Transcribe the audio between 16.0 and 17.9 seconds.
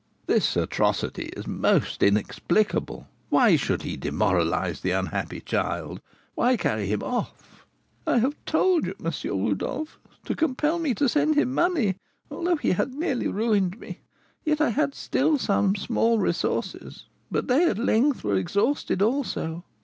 resources, but they at